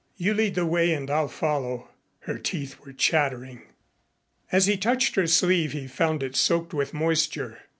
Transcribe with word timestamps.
You 0.17 0.33
lead 0.33 0.55
the 0.55 0.65
way 0.65 0.95
and 0.95 1.11
I'll 1.11 1.27
follow." 1.27 1.89
Her 2.21 2.39
teeth 2.39 2.79
were 2.79 2.91
chattering. 2.91 3.61
As 4.51 4.65
he 4.65 4.75
touched 4.75 5.13
her 5.13 5.27
sleeve 5.27 5.73
he 5.73 5.85
found 5.85 6.23
it 6.23 6.35
soaked 6.35 6.73
with 6.73 6.91
moisture. 6.91 7.59